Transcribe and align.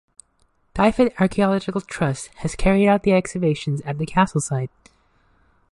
Dyfed 0.73 1.13
Archaeological 1.19 1.79
Trust 1.79 2.29
has 2.37 2.55
carried 2.55 2.87
out 2.87 3.05
excavations 3.05 3.81
at 3.81 3.99
the 3.99 4.07
castle 4.07 4.41
site. 4.41 4.71